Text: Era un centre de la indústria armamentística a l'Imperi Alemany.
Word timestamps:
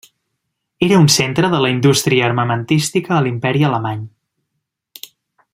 Era 0.85 0.97
un 1.01 1.09
centre 1.15 1.51
de 1.51 1.59
la 1.65 1.71
indústria 1.75 2.25
armamentística 2.31 3.15
a 3.19 3.23
l'Imperi 3.27 3.65
Alemany. 3.71 4.05